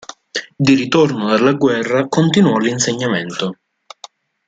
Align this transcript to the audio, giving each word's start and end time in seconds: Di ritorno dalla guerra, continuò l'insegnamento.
Di 0.57 0.73
ritorno 0.73 1.27
dalla 1.29 1.53
guerra, 1.53 2.07
continuò 2.07 2.57
l'insegnamento. 2.57 3.59